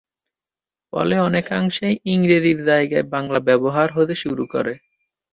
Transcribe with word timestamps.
ফলে 0.93 1.15
অনেকাংশেই 1.19 1.95
ইংরেজির 2.05 2.59
জায়গায় 2.65 3.05
বাংলা 3.13 3.39
ব্যবহার 3.47 3.87
হতে 3.91 4.15
শুরু 4.23 4.43
করে। 4.53 4.73